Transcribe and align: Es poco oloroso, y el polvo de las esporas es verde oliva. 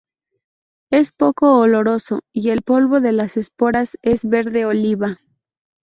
Es 0.89 1.11
poco 1.11 1.59
oloroso, 1.59 2.21
y 2.33 2.49
el 2.49 2.63
polvo 2.63 3.01
de 3.01 3.11
las 3.11 3.37
esporas 3.37 3.99
es 4.01 4.25
verde 4.27 4.65
oliva. 4.65 5.19